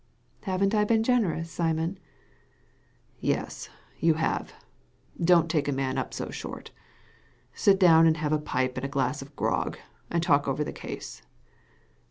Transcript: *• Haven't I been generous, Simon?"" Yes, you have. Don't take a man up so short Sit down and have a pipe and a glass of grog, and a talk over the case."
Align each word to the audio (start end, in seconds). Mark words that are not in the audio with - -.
*• 0.41 0.45
Haven't 0.45 0.73
I 0.73 0.83
been 0.83 1.03
generous, 1.03 1.51
Simon?"" 1.51 1.99
Yes, 3.33 3.69
you 3.99 4.15
have. 4.15 4.51
Don't 5.23 5.47
take 5.47 5.67
a 5.67 5.71
man 5.71 5.99
up 5.99 6.11
so 6.11 6.31
short 6.31 6.71
Sit 7.53 7.79
down 7.79 8.07
and 8.07 8.17
have 8.17 8.33
a 8.33 8.39
pipe 8.39 8.75
and 8.77 8.83
a 8.85 8.89
glass 8.89 9.21
of 9.21 9.35
grog, 9.35 9.77
and 10.09 10.23
a 10.23 10.25
talk 10.25 10.47
over 10.47 10.63
the 10.63 10.73
case." 10.73 11.21